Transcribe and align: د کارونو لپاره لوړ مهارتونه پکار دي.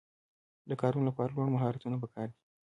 د 0.69 0.71
کارونو 0.81 1.05
لپاره 1.09 1.33
لوړ 1.35 1.47
مهارتونه 1.55 1.95
پکار 2.03 2.27
دي. 2.33 2.39